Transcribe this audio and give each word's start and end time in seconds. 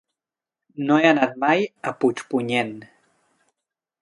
No 0.87 0.97
he 1.01 1.05
anat 1.09 1.37
mai 1.43 1.67
a 1.91 1.93
Puigpunyent. 2.01 2.75